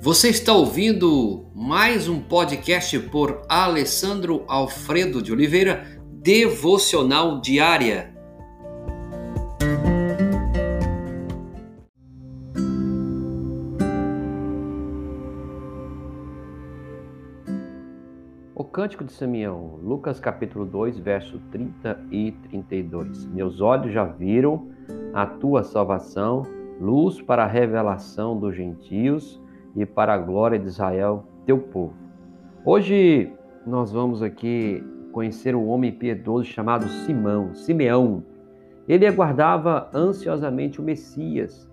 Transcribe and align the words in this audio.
Você 0.00 0.28
está 0.28 0.52
ouvindo 0.52 1.46
mais 1.52 2.08
um 2.08 2.20
podcast 2.20 2.96
por 3.10 3.42
Alessandro 3.48 4.44
Alfredo 4.46 5.20
de 5.20 5.32
Oliveira, 5.32 6.00
Devocional 6.12 7.40
Diária. 7.40 8.14
O 18.54 18.62
Cântico 18.62 19.02
de 19.02 19.12
Simeão, 19.12 19.80
Lucas 19.82 20.20
capítulo 20.20 20.64
2, 20.64 20.96
verso 21.00 21.40
30 21.50 22.06
e 22.12 22.30
32. 22.48 23.26
Meus 23.26 23.60
olhos 23.60 23.92
já 23.92 24.04
viram 24.04 24.70
a 25.12 25.26
tua 25.26 25.64
salvação, 25.64 26.44
luz 26.80 27.20
para 27.20 27.42
a 27.42 27.48
revelação 27.48 28.38
dos 28.38 28.54
gentios 28.54 29.40
e 29.78 29.86
para 29.86 30.14
a 30.14 30.18
glória 30.18 30.58
de 30.58 30.66
Israel, 30.66 31.24
teu 31.46 31.58
povo. 31.58 31.94
Hoje 32.64 33.32
nós 33.66 33.92
vamos 33.92 34.22
aqui 34.22 34.84
conhecer 35.12 35.54
um 35.54 35.68
homem 35.68 35.92
piedoso 35.92 36.44
chamado 36.44 36.86
Simão, 36.88 37.54
Simeão. 37.54 38.24
Ele 38.88 39.06
aguardava 39.06 39.88
ansiosamente 39.94 40.80
o 40.80 40.84
Messias 40.84 41.68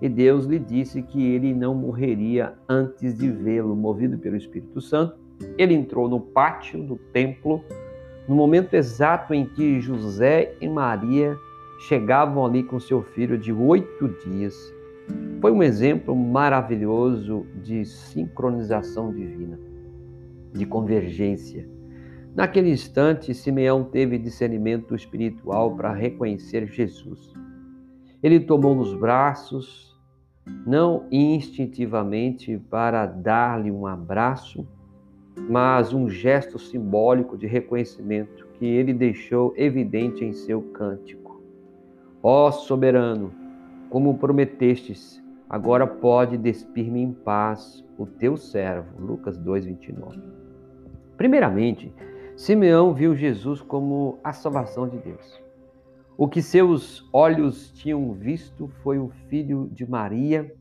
e 0.00 0.08
Deus 0.08 0.44
lhe 0.44 0.58
disse 0.58 1.02
que 1.02 1.24
ele 1.24 1.52
não 1.52 1.74
morreria 1.74 2.54
antes 2.68 3.16
de 3.16 3.28
vê-lo. 3.28 3.74
Movido 3.74 4.18
pelo 4.18 4.36
Espírito 4.36 4.80
Santo, 4.80 5.18
ele 5.56 5.74
entrou 5.74 6.08
no 6.08 6.20
pátio 6.20 6.82
do 6.82 6.96
templo 7.12 7.62
no 8.28 8.36
momento 8.36 8.74
exato 8.74 9.34
em 9.34 9.46
que 9.46 9.80
José 9.80 10.54
e 10.60 10.68
Maria 10.68 11.36
chegavam 11.80 12.44
ali 12.44 12.62
com 12.62 12.78
seu 12.78 13.02
filho 13.02 13.38
de 13.38 13.52
oito 13.52 14.08
dias. 14.24 14.54
Foi 15.40 15.52
um 15.52 15.62
exemplo 15.62 16.16
maravilhoso 16.16 17.46
de 17.62 17.84
sincronização 17.84 19.12
divina, 19.12 19.58
de 20.52 20.66
convergência. 20.66 21.68
Naquele 22.34 22.70
instante, 22.70 23.32
Simeão 23.32 23.84
teve 23.84 24.18
discernimento 24.18 24.94
espiritual 24.94 25.74
para 25.76 25.92
reconhecer 25.92 26.66
Jesus. 26.66 27.32
Ele 28.22 28.40
tomou 28.40 28.74
nos 28.74 28.94
braços, 28.94 29.96
não 30.66 31.06
instintivamente 31.10 32.58
para 32.70 33.06
dar-lhe 33.06 33.70
um 33.70 33.86
abraço, 33.86 34.66
mas 35.48 35.92
um 35.92 36.08
gesto 36.08 36.58
simbólico 36.58 37.36
de 37.38 37.46
reconhecimento 37.46 38.46
que 38.54 38.66
ele 38.66 38.92
deixou 38.92 39.54
evidente 39.56 40.24
em 40.24 40.32
seu 40.32 40.60
cântico. 40.60 41.40
Ó 42.22 42.50
soberano, 42.50 43.32
como 43.90 44.18
prometestes, 44.18 45.22
agora 45.48 45.86
pode 45.86 46.36
despir-me 46.36 47.00
em 47.00 47.12
paz 47.12 47.84
o 47.96 48.06
teu 48.06 48.36
servo. 48.36 49.00
Lucas 49.00 49.38
2:29. 49.38 50.20
Primeiramente, 51.16 51.92
Simeão 52.36 52.94
viu 52.94 53.14
Jesus 53.16 53.60
como 53.60 54.18
a 54.22 54.32
salvação 54.32 54.88
de 54.88 54.98
Deus. 54.98 55.42
O 56.16 56.28
que 56.28 56.42
seus 56.42 57.08
olhos 57.12 57.72
tinham 57.72 58.12
visto 58.12 58.68
foi 58.82 58.98
o 58.98 59.08
filho 59.28 59.68
de 59.72 59.88
Maria, 59.88 60.52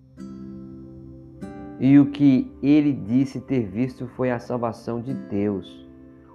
e 1.80 2.00
o 2.00 2.08
que 2.08 2.52
ele 2.62 2.92
disse 2.92 3.40
ter 3.40 3.68
visto 3.68 4.08
foi 4.08 4.32
a 4.32 4.40
salvação 4.40 5.00
de 5.00 5.14
Deus, 5.14 5.88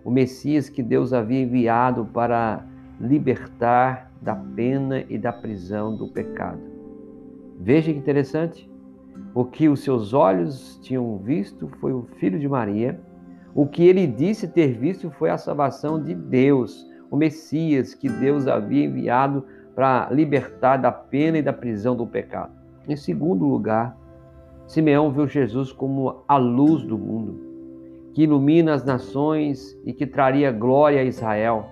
o 0.05 0.11
Messias 0.11 0.69
que 0.69 0.83
Deus 0.83 1.13
havia 1.13 1.41
enviado 1.41 2.05
para 2.07 2.65
libertar 3.01 4.13
da 4.21 4.37
pena 4.37 5.05
e 5.09 5.19
da 5.19 5.33
prisão 5.33 5.97
do 5.97 6.07
pecado. 6.07 6.72
Veja 7.59 7.93
que 7.93 7.99
interessante. 7.99 8.71
O 9.35 9.45
que 9.45 9.69
os 9.69 9.81
seus 9.81 10.13
olhos 10.13 10.79
tinham 10.83 11.19
visto 11.19 11.69
foi 11.81 11.93
o 11.93 12.07
Filho 12.19 12.39
de 12.39 12.49
Maria. 12.49 13.01
O 13.55 13.67
que 13.67 13.87
ele 13.87 14.07
disse 14.07 14.49
ter 14.49 14.73
visto 14.79 15.11
foi 15.11 15.31
a 15.31 15.39
salvação 15.39 16.03
de 16.03 16.15
Deus, 16.15 16.87
o 17.11 17.17
Messias 17.17 17.95
que 17.95 18.09
Deus 18.09 18.47
havia 18.47 18.85
enviado 18.85 19.45
para 19.75 20.09
libertar 20.11 20.79
da 20.79 20.91
pena 20.91 21.39
e 21.39 21.43
da 21.43 21.53
prisão 21.53 21.95
do 21.95 22.07
pecado. 22.07 22.53
Em 22.89 22.97
segundo 22.97 23.47
lugar, 23.47 23.97
Simeão 24.67 25.11
viu 25.11 25.27
Jesus 25.27 25.73
como 25.73 26.23
a 26.27 26.37
luz 26.37 26.83
do 26.83 26.99
mundo, 26.99 27.41
que 28.15 28.23
ilumina 28.23 28.73
as 28.73 28.85
nações 28.85 29.79
e 29.85 29.93
que 29.93 30.07
traria 30.07 30.51
glória 30.51 31.01
a 31.01 31.05
Israel 31.05 31.71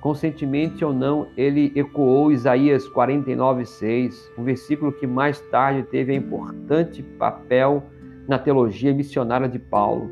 conscientemente 0.00 0.84
ou 0.84 0.92
não, 0.92 1.28
ele 1.36 1.72
ecoou 1.74 2.32
Isaías 2.32 2.88
49:6, 2.88 4.30
um 4.38 4.44
versículo 4.44 4.92
que 4.92 5.06
mais 5.06 5.40
tarde 5.50 5.82
teve 5.84 6.12
um 6.12 6.16
importante 6.16 7.02
papel 7.02 7.82
na 8.26 8.38
teologia 8.38 8.94
missionária 8.94 9.48
de 9.48 9.58
Paulo. 9.58 10.10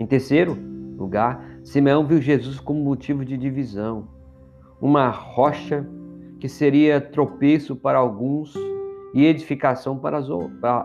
Em 0.00 0.06
terceiro 0.06 0.56
lugar, 0.96 1.58
Simeão 1.62 2.06
viu 2.06 2.20
Jesus 2.20 2.58
como 2.58 2.82
motivo 2.82 3.24
de 3.24 3.36
divisão, 3.36 4.08
uma 4.80 5.08
rocha 5.08 5.86
que 6.38 6.48
seria 6.48 7.00
tropeço 7.00 7.74
para 7.74 7.98
alguns 7.98 8.54
e 9.12 9.24
edificação 9.24 9.98
para, 9.98 10.20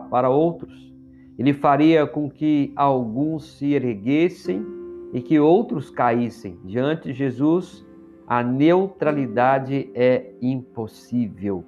para 0.10 0.30
outros. 0.30 0.92
Ele 1.38 1.54
faria 1.54 2.06
com 2.06 2.30
que 2.30 2.72
alguns 2.76 3.58
se 3.58 3.74
erguessem 3.74 4.66
e 5.14 5.22
que 5.22 5.40
outros 5.40 5.90
caíssem. 5.90 6.58
Diante 6.66 7.10
de 7.10 7.14
Jesus, 7.14 7.86
a 8.28 8.44
neutralidade 8.44 9.92
é 9.94 10.32
impossível. 10.42 11.64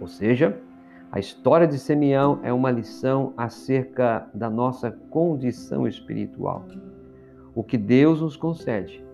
Ou 0.00 0.06
seja, 0.08 0.58
a 1.10 1.18
história 1.18 1.66
de 1.66 1.78
Simeão 1.78 2.40
é 2.42 2.52
uma 2.52 2.70
lição 2.70 3.32
acerca 3.36 4.28
da 4.34 4.50
nossa 4.50 4.90
condição 4.90 5.86
espiritual. 5.86 6.64
O 7.54 7.62
que 7.62 7.78
Deus 7.78 8.20
nos 8.20 8.36
concede 8.36 9.04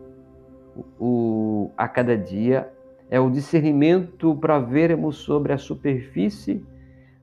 o, 0.99 1.71
a 1.77 1.89
cada 1.89 2.17
dia 2.17 2.73
é 3.11 3.19
o 3.19 3.31
discernimento 3.31 4.35
para 4.37 4.59
vermos 4.59 5.17
sobre 5.17 5.53
a 5.53 5.59
superfície 5.59 6.65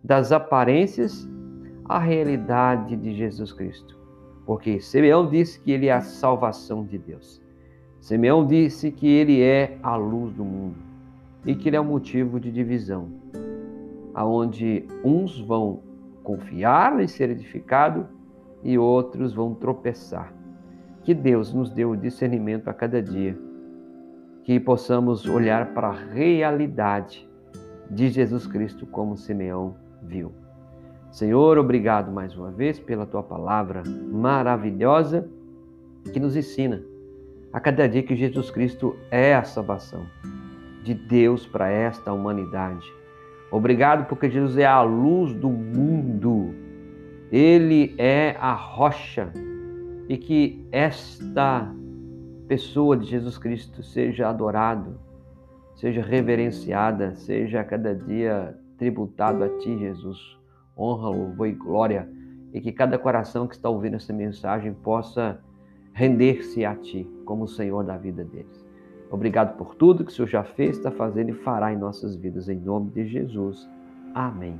das 0.03 0.31
aparências 0.31 1.27
a 1.85 1.99
realidade 1.99 2.95
de 2.97 3.15
Jesus 3.15 3.53
Cristo. 3.53 3.97
Porque 4.45 4.79
Simeão 4.79 5.29
disse 5.29 5.59
que 5.59 5.71
ele 5.71 5.87
é 5.87 5.93
a 5.93 6.01
salvação 6.01 6.85
de 6.85 6.97
Deus. 6.97 7.41
Simeão 7.99 8.45
disse 8.45 8.91
que 8.91 9.07
ele 9.07 9.41
é 9.41 9.77
a 9.81 9.95
luz 9.95 10.33
do 10.33 10.45
mundo 10.45 10.75
e 11.45 11.55
que 11.55 11.69
ele 11.69 11.75
é 11.75 11.79
o 11.79 11.83
um 11.83 11.87
motivo 11.87 12.39
de 12.39 12.51
divisão, 12.51 13.09
aonde 14.13 14.85
uns 15.03 15.39
vão 15.39 15.81
confiar 16.23 16.99
em 16.99 17.07
ser 17.07 17.29
edificado 17.29 18.07
e 18.63 18.77
outros 18.77 19.33
vão 19.33 19.53
tropeçar. 19.53 20.33
Que 21.03 21.13
Deus 21.13 21.53
nos 21.53 21.69
dê 21.69 21.85
o 21.85 21.95
discernimento 21.95 22.69
a 22.69 22.73
cada 22.73 23.01
dia, 23.01 23.37
que 24.43 24.59
possamos 24.59 25.25
olhar 25.25 25.73
para 25.73 25.87
a 25.87 25.99
realidade 26.13 27.27
de 27.89 28.09
Jesus 28.09 28.45
Cristo 28.45 28.85
como 28.85 29.15
Simeão 29.15 29.75
viu. 30.03 30.33
Senhor, 31.11 31.57
obrigado 31.57 32.11
mais 32.11 32.35
uma 32.35 32.51
vez 32.51 32.77
pela 32.79 33.05
tua 33.05 33.23
palavra 33.23 33.83
maravilhosa 34.11 35.27
que 36.11 36.19
nos 36.19 36.35
ensina 36.35 36.83
a 37.57 37.59
cada 37.59 37.89
dia 37.89 38.03
que 38.03 38.15
Jesus 38.15 38.51
Cristo 38.51 38.95
é 39.09 39.33
a 39.33 39.43
salvação 39.43 40.05
de 40.83 40.93
Deus 40.93 41.43
para 41.47 41.67
esta 41.67 42.13
humanidade. 42.13 42.85
Obrigado 43.49 44.07
porque 44.07 44.29
Jesus 44.29 44.59
é 44.59 44.65
a 44.67 44.83
luz 44.83 45.33
do 45.33 45.49
mundo. 45.49 46.53
Ele 47.31 47.95
é 47.97 48.37
a 48.39 48.53
rocha 48.53 49.33
e 50.07 50.19
que 50.19 50.67
esta 50.71 51.67
pessoa 52.47 52.95
de 52.95 53.07
Jesus 53.07 53.39
Cristo 53.39 53.81
seja 53.81 54.29
adorado, 54.29 54.99
seja 55.73 56.03
reverenciada, 56.03 57.15
seja 57.15 57.61
a 57.61 57.63
cada 57.63 57.95
dia 57.95 58.55
tributado 58.77 59.43
a 59.43 59.49
ti, 59.57 59.79
Jesus. 59.79 60.19
Honra, 60.77 61.09
louvor 61.09 61.47
e 61.47 61.53
glória 61.53 62.07
e 62.53 62.61
que 62.61 62.71
cada 62.71 62.99
coração 62.99 63.47
que 63.47 63.55
está 63.55 63.67
ouvindo 63.67 63.95
essa 63.95 64.13
mensagem 64.13 64.75
possa 64.75 65.41
render-se 65.97 66.63
a 66.63 66.75
Ti 66.75 67.09
como 67.25 67.47
Senhor 67.47 67.83
da 67.83 67.97
vida 67.97 68.23
deles. 68.23 68.63
Obrigado 69.09 69.57
por 69.57 69.73
tudo 69.73 70.05
que 70.05 70.11
o 70.11 70.13
Senhor 70.13 70.27
já 70.27 70.43
fez, 70.43 70.77
está 70.77 70.91
fazendo 70.91 71.31
e 71.31 71.33
fará 71.33 71.73
em 71.73 71.77
nossas 71.77 72.15
vidas, 72.15 72.47
em 72.47 72.59
nome 72.59 72.91
de 72.91 73.07
Jesus. 73.07 73.67
Amém. 74.13 74.59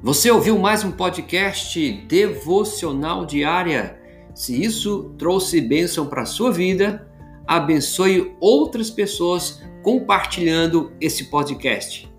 Você 0.00 0.30
ouviu 0.30 0.56
mais 0.56 0.84
um 0.84 0.92
podcast 0.92 1.92
devocional 2.06 3.26
diária? 3.26 3.98
Se 4.32 4.62
isso 4.62 5.12
trouxe 5.18 5.60
bênção 5.60 6.06
para 6.06 6.22
a 6.22 6.26
sua 6.26 6.52
vida, 6.52 7.08
abençoe 7.44 8.36
outras 8.38 8.88
pessoas 8.88 9.60
compartilhando 9.84 10.96
esse 10.98 11.24
podcast. 11.24 12.10